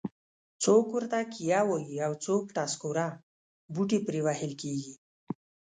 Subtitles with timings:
[0.63, 3.07] څوک ورته کیه وایي او څوک ټسکوره.
[3.73, 4.93] بوټي پرې وهل کېږي.